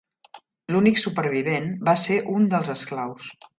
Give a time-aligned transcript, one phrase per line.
[0.75, 3.33] L'únic supervivent va ser un dels esclaus.